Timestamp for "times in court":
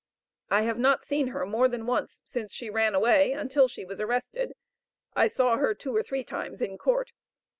6.23-7.11